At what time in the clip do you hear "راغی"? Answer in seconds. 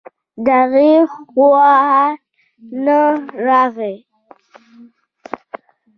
3.45-3.95